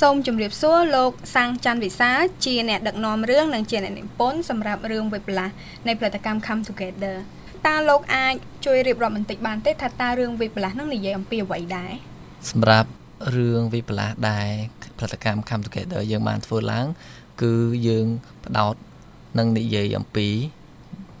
[0.00, 2.10] សូមជម្រាបសួរលោកសាំងច័ន្ទវិសា
[2.44, 5.54] ជាអ្នកដឹកនាំរឿងនិងជាអ្នកនិពន្ធសម្រាប់រឿងវិបលាស់
[5.86, 7.16] នៃផលិតកម្ម Come Together
[7.66, 8.34] តើលោកអាច
[8.64, 11.92] ជួយរៀបរាប់បន្តិចបានទេថាតើរឿងវិបលាស់នឹងនិយាយអំពីអ្វីដែរ
[12.50, 12.88] សម្រាប់
[13.36, 14.48] រឿងវិបលាស់ដែរ
[14.98, 16.86] ផលិតកម្ម Come Together យើងបានធ្វើឡើង
[17.42, 17.54] គឺ
[17.88, 18.06] យើង
[18.44, 18.74] ផ្ដោត
[19.38, 20.28] នឹងនិយាយអំពី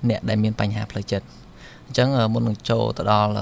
[0.08, 1.26] អ្នកដែលមានបញ្ហាផ្លូវចិត្ត
[1.86, 3.32] អញ្ចឹងមុននឹងចូលទៅដល់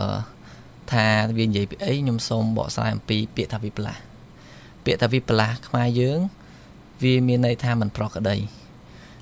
[0.93, 1.07] ថា
[1.39, 4.10] វានិយាយពីអីខ្ញុំសូមបកស្រាយអំពីពាក្យថាវិបលាស់
[4.85, 6.19] ពាក្យថាវិបលាស់ខ្មែរយើង
[7.03, 8.37] វាមានន័យថាមិនប្រក្រតី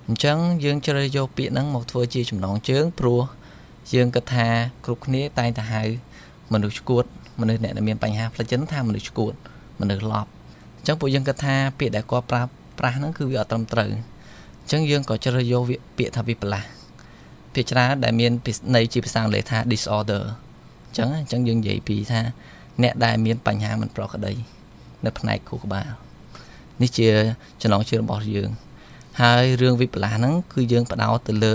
[0.07, 3.23] អញ្ចឹងយើងជ្រើសយកពាក្យហ្នឹងមកធ្វើជាចំណងជើងព្រោះ
[3.95, 4.47] យើងគិតថា
[4.85, 5.83] គ្រប់គ្នាតែងតែហៅ
[6.52, 7.05] មនុស្សឈួត
[7.41, 9.33] មនុស្សអ្នកដែលមានបញ្ហាផ្លូវចិត្តថាមនុស្សឈួត
[9.80, 10.30] មនុស្សឡប់
[10.79, 15.63] អញ្ចឹងពួកយើងគិតថាពាក្យដែលគាត់ប្រាប់ប្រាស់ហ្នឹងគឺវាអត់ត្រឹមត្រូវអញ្ចឹងយើងក៏ជ្រើសយក
[15.99, 16.69] ពាក្យថាវិបលាស់
[17.55, 18.33] ភាគច្រើនដែលមាន
[18.75, 20.23] ន័យជាភាសាអង់គ្លេសថា disorder
[20.88, 22.21] អញ្ចឹងអញ្ចឹងយើងនិយាយពីថា
[22.83, 24.35] អ្នកដែលមានបញ្ហាមិនប្រក្រតី
[25.05, 25.88] នៅផ្នែកខួរក្បាល
[26.83, 27.09] នេះជា
[27.62, 28.51] ចំណងជើងរបស់យើង
[29.23, 31.54] ហើយរឿងវិបលាសហ្នឹងគឺយើងបដោតទៅលើ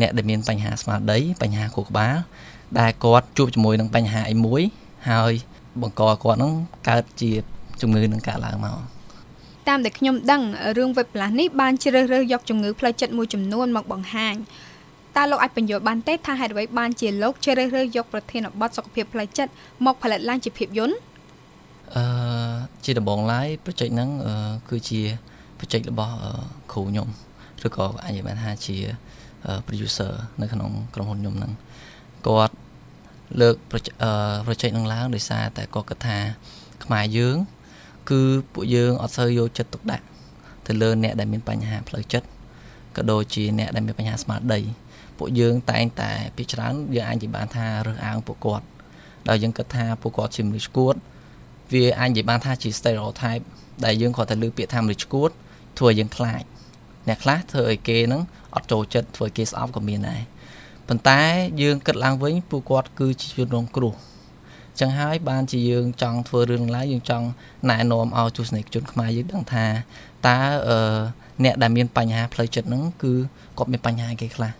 [0.00, 2.14] អ្នកដែលមានបញ្ហាស្មារតីបញ្ហាខួរក្បាល
[2.80, 4.62] ដែលគាត់ជួបជាមួយនឹងបញ្ហាអីមួយ
[5.10, 5.32] ហើយ
[5.82, 6.52] បង្កគាត់ហ្នឹង
[6.88, 7.30] កើតជា
[7.80, 8.78] ជំងឺនឹងកើតឡើងមក
[9.68, 10.42] តាមដែលខ្ញុំដឹង
[10.78, 14.34] រឿងវិបលាសនេះបានជ្រើសរើសយកជំងឺផ្លូវចិត្តមួយចំនួនមកបង្ហាញ
[15.16, 19.52] តើលោកអាចបញ្យល់បានទេថាហេតុអ្វីបានជាលោកជ្រើសរើសយកប្រធានបទសុខភាពផ្លូវចិត្ត
[19.86, 20.96] មកផលិតឡើងជាភាពយន្ត
[21.96, 22.04] អឺ
[22.84, 24.10] ជាដំបងឡាយ project ហ្នឹង
[24.70, 25.00] គឺជា
[25.58, 26.14] project របស់
[26.72, 27.08] គ្រូខ្ញុំ
[27.66, 28.76] ឬក៏អាចនិយាយបានថាជា
[29.66, 31.52] producer នៅក្នុងក្រុមហ៊ុនខ្ញុំហ្នឹង
[32.26, 32.54] គាត់
[33.40, 33.56] លើក
[34.46, 36.18] project ហ្នឹងឡើងដោយសារតែគាត់គិតថា
[36.84, 37.36] ខ្មែរយើង
[38.10, 38.20] គឺ
[38.52, 40.04] ពួកយើងអត់សូវយកចិត្តទុកដាក់
[40.66, 42.26] ទៅលើអ្នកដែលមានបញ្ហាផ្លូវចិត្ត
[42.96, 44.60] ក៏ដូចជាអ្នកដែលមានបញ្ហាស្មារតី
[45.18, 48.66] ពួកយើងតែងតែពីច្រើនយើងអាចនិយាយបានថារើសអើងពួកគាត់
[49.28, 50.94] ដោយយើងគិតថាពួកគាត់ជាមនុស្សឈួត
[51.72, 53.44] វាអាចនិយាយបានថាជា stereotype
[53.84, 55.30] ដែលយើងគាត់តែលើពាក្យថាមនុស្សឈួត
[55.78, 56.42] ធ្វើឲ្យយើងខ្លាច
[57.08, 58.22] អ្នកខ្លះធ្វើឲ្យគេហ្នឹង
[58.54, 60.20] អត់ចូលចិត្តធ្វើឲ្យគេស្អប់ក៏មានដែរ
[60.88, 61.20] ប៉ុន្តែ
[61.62, 63.94] យើងគិតឡើងវិញពួកគាត់គឺជាជនរងគ្រោះ
[64.80, 67.26] ចឹងហើយបានជាយើងចង់ធ្វើរឿងឡើងយើងចង់
[67.70, 69.64] ណែនាំឲ្យទស្សនិកជនខ្មែរយើងដឹងថា
[70.26, 70.38] តើ
[70.68, 70.78] អឺ
[71.44, 73.12] អ្នកដែលមានបញ្ហាផ្លូវចិត្តហ្នឹងគឺ
[73.58, 74.52] គាត់មានបញ្ហាគេខ្លះ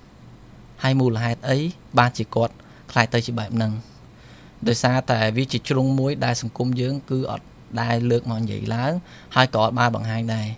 [0.83, 1.59] ហើយមូលហេតុអី
[1.99, 2.55] បានជាគាត់
[2.93, 3.73] ខ្លាចទៅជាបែបហ្នឹង
[4.69, 7.47] ដោយសារតែវាជាជ្រុងមួយដែលសង្គមយើងគឺអត់
[7.81, 8.93] ដែលលើកមកនិយាយឡើង
[9.37, 10.49] ហើយក៏អត់បានបង្ហាញដែរ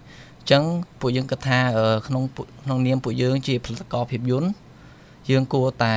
[0.41, 0.63] អញ្ចឹង
[1.01, 1.59] ពួកយើងគិតថា
[2.09, 2.23] ក្នុង
[2.65, 4.51] ក្នុងនាមពួកយើងជាផលិតករភាពយន្ត
[5.31, 5.97] យើងគួរតែ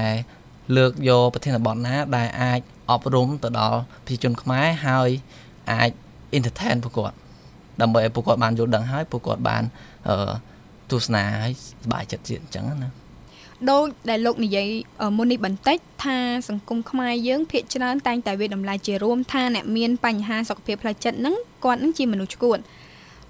[0.77, 2.59] លើកយកប្រធានបទណា ដែលអាច
[2.91, 5.09] អប់រំទៅដល់ប្រជាជនខ្មែរហើយ
[5.71, 5.89] អាច
[6.37, 7.17] entertain ពួកគាត់
[7.81, 9.63] ដើម្បីឲ្យពួកគាត់បានយល់ដឹងហើយពួកគាត់បាន
[10.91, 12.89] ទស្សនាហើយសប្បាយចិត្តទៀតអញ្ចឹងណា
[13.69, 14.67] ដូចដែលលោកនិយាយ
[15.17, 16.17] មុននេះបន្តិចថា
[16.49, 21.35] សង្គមខ្មែរយើងភាគច្រើនតែងតែវាតម្លៃជារួមថាអ្នកមានបញ្ហាសុខភាពផ្លូវចិត្តហ្នឹង
[21.65, 22.57] គាត់នឹងជាមនុស្សឈួត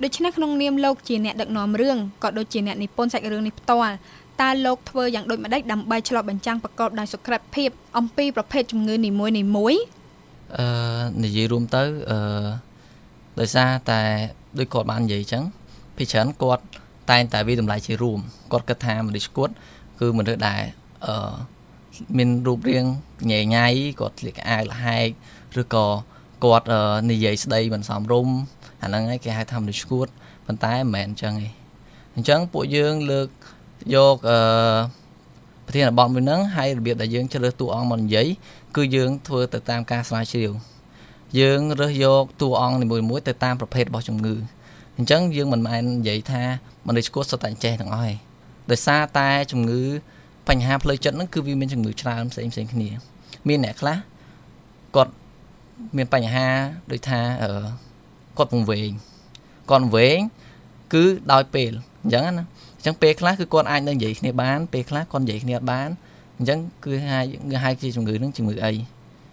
[0.03, 3.95] ដូច្នេះក្នុងនាមលោកជាអ្នកដឹកនាំរឿងក៏ដូចជាអ្នកនិពន្ធសាច់រឿងនេះផ្ទាល់
[4.41, 9.73] តើលោកធ្វើយ៉ាងដូចម្ដេចដើម្បីឆ្លុះបញ្ចាំងប្រកបដោយសុក្រិតភាពអំពីប្រភេទជំងឺនីមួយនីមួយ
[10.57, 10.67] អឺ
[11.23, 12.19] និយាយរួមទៅអឺ
[13.39, 14.01] ដោយសារតែ
[14.59, 15.43] ដូចគាត់បាននិយាយអញ្ចឹង
[15.97, 16.63] ភាគច្រើនគាត់
[17.11, 18.19] តែងតែវាតម្លៃជារួម
[18.51, 19.55] គាត់គិតថាមនុស្សឈួតគឺ
[20.17, 20.63] មនុស្សដែល
[21.07, 21.33] អឺ
[22.17, 22.85] មានរូបរាង
[23.31, 23.67] ញ៉ៃញ៉ៃ
[23.99, 25.07] គាត់ស្លៀកអាវលហែក
[25.61, 25.85] ឬក៏
[26.43, 26.65] គាត់
[27.09, 28.35] និយាយស្ដីមិនសមរម្យ
[28.83, 30.07] អាហ្នឹងឯងគេហៅថាមនុស្សឈួត
[30.45, 31.49] ប៉ុន្តែមិនមែនអញ្ចឹងទេ
[32.15, 33.27] អញ្ចឹងពួកយើងលើក
[33.95, 34.39] យកអឺ
[35.65, 38.27] ប្រធានបទមួយហ្នឹងហើយរបៀបដែលយើងជ្រើសតួអង្គមកនិយាយ
[38.75, 40.51] គឺយើងធ្វើទៅតាមការស្រាវជ្រាវ
[41.39, 44.35] យើងរើសយកតួអង្គនីមួយៗទៅតាមប្រភេទរបស់ជំងឺ
[44.97, 46.43] អញ្ចឹងយើងមិនមែននិយាយថា
[46.87, 48.26] មនុស្សឈួតសុទ្ធតែចេះទាំងអស់ទេ
[48.71, 49.83] ដោយសារតែជំងឺ
[50.49, 52.89] បញ្ហាផ្លូវចិត្តហ្នឹងគឺវាមានជំងឺច្រើនផ្សេងផ្សេងគ្នា
[53.47, 53.97] មានអ្នកខ្លះ
[54.95, 55.13] គាត់
[55.97, 56.47] មានបញ្ហា
[56.91, 57.19] ដូចថា
[58.37, 58.91] គាត់ពងវែង
[59.69, 60.19] គាត់វែង
[60.93, 61.71] គឺដោយពេល
[62.03, 62.31] អញ្ចឹងណា
[62.77, 65.89] អញ្ចឹងពេលខ្លះគឺគាត់អាចនៅនិយាយគ្នាបានពេលខ្លះគាត់និយាយគ្នាអត់បាន
[66.37, 67.19] អញ្ចឹងគឺហៅ
[67.63, 68.73] ហៅជាជំងឺហ្នឹងជំងឺអី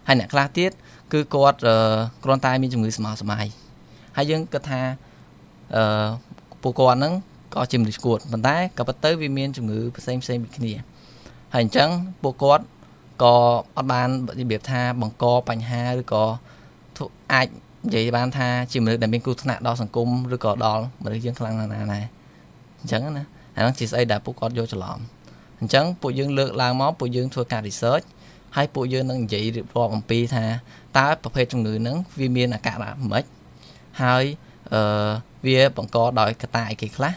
[0.07, 0.71] ហើយអ្នកខ្លះទៀត
[1.13, 1.59] គឺគាត់
[2.25, 3.41] គ្រាន់តែមានជំងឺស្មោះស្មៃ
[4.17, 4.81] ហើយយើងគិតថា
[5.77, 6.09] អឺ
[6.63, 7.13] ពួកគាត់ហ្នឹង
[7.55, 10.73] ក៏ជាមនុស្សគួតប៉ុន្តែក៏ប៉ុន្តែវាមានជំងឺផ្សេងផ្សេងពីគ្នា
[11.55, 11.89] ហើយអញ្ចឹង
[12.23, 12.65] ពួកគាត់
[13.23, 13.35] ក៏
[13.77, 14.09] អត់បាន
[14.41, 16.25] របៀបថាបង្កបញ្ហាឬក៏
[17.33, 17.49] អាច
[17.87, 22.05] និយាយបានថាជាមនុស្សដែលមានគ្រោះថ្នាក់ដល់សង្គមឬក៏ដល់មនុស្សយើងខ្លាំងណាស់ណាដែរ
[22.81, 23.25] អញ្ចឹងណា
[23.57, 24.99] អានោះជាស្អីដែលពួកគាត់យកច្រឡំ
[25.61, 28.05] អញ្ចឹងពួកយើងលើកឡើងមកពួកយើងធ្វើការ research
[28.57, 30.45] ហើយពួកយើងនឹងនិយាយរៀបរាប់អំពីថា
[30.99, 33.25] តើប្រភេទជំងឺហ្នឹងវាមានអាការៈម៉េច
[34.03, 34.25] ហើយ
[34.75, 35.11] អឺ
[35.47, 37.13] វាបង្កដោយកត្តាអីគេខ្លះ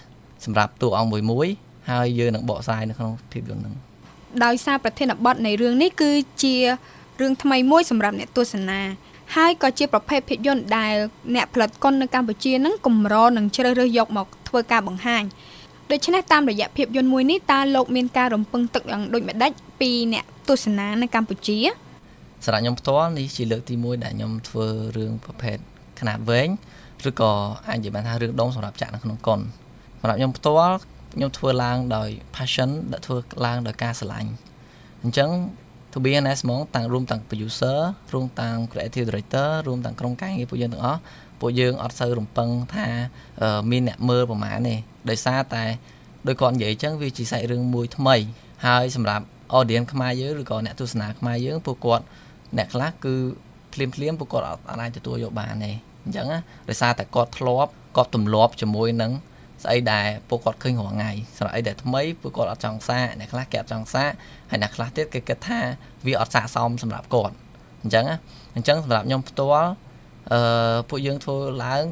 [0.47, 1.49] សម្រាប់តួអង្គមួយមួយ
[1.91, 3.75] ហើយយើងនឹងបកស្រាយនៅក្នុងភាពយន្តហ្នឹង
[4.45, 6.11] ដោយសារប្រធានបទនៃរឿងនេះគឺ
[6.43, 6.57] ជា
[7.21, 8.81] រឿងថ្មីមួយសម្រាប់អ្នកទស្សនា
[9.37, 10.95] ហើយក៏ជាប្រភេទភាពយន្តដែល
[11.35, 15.25] អ្នកផលិតកុននៅកម្ពុជានឹងកម្រនឹងជ្រើសរើសយកមកធ្វើការបង្ហាញ
[15.91, 21.59] ដូច្នេះតាមរយៈភាពយន្តមួយនេះតើលោកមានការរំពឹងទុកយ៉ាងដូចម្ដេចពីអ្នកទស្សនានៅកម្ពុជា
[22.45, 24.67] សម្រាប់ខ្ញុំផ្ទាល់នេះជាលើកទី1ដែលខ្ញុំធ្វើ
[24.97, 25.57] រឿងប្រភេទ
[25.99, 26.49] ຂະຫນາດវែង
[27.09, 27.33] ឬក៏
[27.69, 29.41] អាចនិយាយបានថារឿងដងសម្រាប់ចាក់នៅក្នុងកុន
[30.08, 30.78] សម្រាប់ខ្ញុំផ្ទាល់
[31.16, 34.32] ខ្ញុំធ្វើឡើងដោយ passion ដែលធ្វើឡើងដោយការស្រឡាញ់
[35.04, 35.30] អញ្ចឹង
[35.94, 37.80] to be honest ហ្មងតាំងរួមទាំង producer
[38.14, 41.00] រួមទាំង creative director រួមទាំងក្រុមការងារពួកយើងទាំងអស់
[41.42, 42.88] ពួកយើងអត់សូវរំពឹងថា
[43.72, 44.76] មានអ្នកមើលប្រហែលទេ
[45.10, 45.64] ដោយសារតែ
[46.28, 48.16] ដោយគាត់និយាយអញ្ចឹងវាជាសាច់រឿងមួយថ្មី
[48.66, 49.26] ហើយសម្រាប់
[49.58, 52.06] audience ខ្មែរយើងឬក៏អ្នកទស្សនាខ្មែរយើងពួកគាត់
[52.58, 53.16] អ្នកខ្លះគឺ
[53.74, 55.72] ភ្លាមភ្លាមពួកគាត់អត់អាចទទួលយកបានទេ
[56.04, 56.40] អញ្ចឹងណា
[56.70, 59.12] ដោយសារតែគាត់ធ្លាប់គាត់ទម្លាប់ជាមួយនឹង
[59.64, 64.12] ស្អីដែលពួកគាត់ឃើញរាល់ថ្ងៃសម្រាប់អីដែលថ្មីពួកគាត់អត់ចង់សាកអ្នកខ្លះគេអត់ចង់សាក
[64.50, 65.60] ហើយអ្នកខ្លះទៀតគេគិតថា
[66.06, 67.36] វាអត់ស័ក្តិសមសម្រាប់គាត់
[67.84, 68.18] អញ្ចឹងណា
[68.56, 69.70] អញ្ចឹងសម្រាប់ខ្ញុំផ្ទាល់
[70.34, 71.84] អឺពួកយើងធ្វើឡើង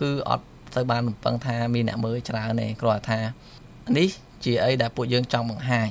[0.00, 3.20] គឺអត់ទៅបានរំពឹងថាមានអ្នកមើលច្រើនទេគ្រាន់តែថា
[3.98, 4.08] នេះ
[4.44, 5.88] ជាអីដែលពួកយើងចង់បង្ហាញ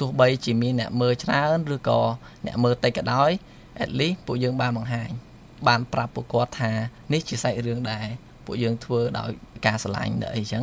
[0.00, 2.00] ទោះបីជាមានអ្នកមើលច្រើនឬក៏
[2.46, 3.30] អ្នកមើលតិចក៏ដោយ
[3.84, 5.10] at least ពួកយើងបានបង្ហាញ
[5.68, 6.72] បានប្រាប់ពួកគាត់ថា
[7.12, 8.06] នេះជាសាច់រឿងដែល
[8.48, 9.30] ពួកយើងធ្វើដោយ
[9.66, 10.62] ការស្រឡាញ់ដល់អីចឹង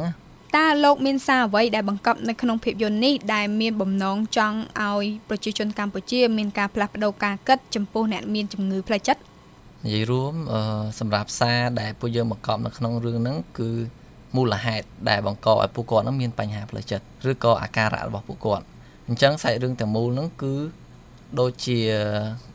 [0.57, 9.21] តើលោកមានសារអ្វីដែលបង្កប់នៅក្នុងភាពយន្តនេះដែលមានបំណងចង់ឲ្យប្រជាជនកម្ពុជាមានការផ្លាស់ប្ដូរការគិតចំពោះអ្នកមានជំងឺផ្លូវចិត្ត
[9.85, 10.33] និយាយរួម
[10.99, 13.69] សម្រាប់សារដែលពួកយើងបង្កប់នៅក្នុងរឿងហ្នឹងគឺ
[14.35, 18.65] មូលហេតុដែលបង្កឲ្យពួកគាត់នឹងមានបញ្ហាផ្លូវចិត្តឬក៏អាការៈរបស់ពួកគាត់
[19.07, 20.53] អញ្ចឹងសាច់រឿងទាំងមូលហ្នឹងគឺ
[21.39, 21.79] ដូចជា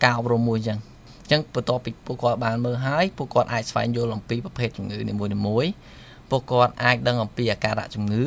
[0.05, 5.15] ការអប់រំមួយអញ្ចឹងអញ្ចឹងបន្ទាប់ពីពួកគាត់បានមើលហើយពួកគាត់អាចស្វែងយល់អំពីប្រភេទជំងឺនី
[5.47, 5.73] មួយៗ
[6.31, 8.25] ពួកគាត់អាចដឹងអំពីអាការៈជំងឺ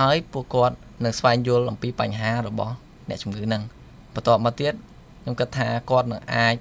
[0.00, 2.74] ហើយពួកគាត់នឹងស្វែងយល់អំពីបញ្ហារបស់
[3.08, 3.62] អ្នកជំងឺហ្នឹង
[4.14, 4.72] បន្ទាប់មកទៀត
[5.22, 6.54] ខ្ញុំគិតថាគាត់នឹងអាច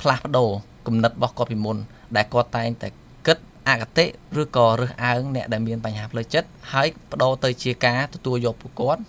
[0.00, 0.50] ផ្លាស់ប្ដូរ
[0.86, 1.76] គំនិតរបស់គាត់ពីមុន
[2.16, 2.88] ដែលគាត់តែងតែ
[3.26, 3.38] គិត
[3.68, 4.04] អកតេ
[4.40, 9.02] ឬក៏រើសអើងអ្នកដែលមានបញ្ហាផ្លូវចិត្តហើយបដូរទៅជាការទទួលយកពួកគាត់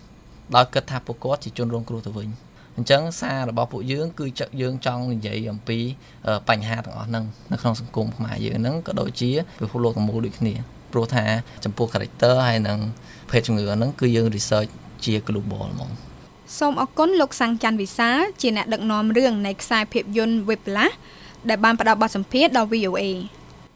[0.56, 2.28] ដោយគិតថាពួកគាត់ជាជនរងគ្រោះទៅវិញ
[2.76, 4.26] អញ្ចឹងសាររបស់ពួកយើងគឺ
[4.60, 5.78] យើងចង់និយាយអំពី
[6.48, 9.30] បញ្ហាទាំងអស់ហ្នឹងនៅក្នុងសង្គមខ្មែរយើងហ្នឹងក៏ដូចជា
[9.60, 10.54] ពិភពលោកទាំងមូលដូចគ្នា
[10.92, 11.24] ព្រោះថា
[11.64, 12.78] ចំពោះ character ហើយនឹង
[13.30, 14.70] ភេទជំងឺហ្នឹងគឺយើង research
[15.04, 15.90] ជា global ហ្មង
[16.58, 20.94] សូមអរគុណលោកសាំងច័ន្ទវិសាលជាអ្នកដឹកនាំរឿងនៃខ្សែភាពយន្ត Whiplash
[21.48, 23.02] ដែលបានផ្ដល់បទសម្ភាសន៍ដល់ VOA